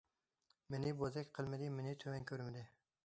مېنى 0.75 0.93
بوزەك 1.01 1.29
قىلمىدى، 1.37 1.69
مېنى 1.77 1.95
تۆۋەن 2.05 2.27
كۆرمىدى. 2.33 2.65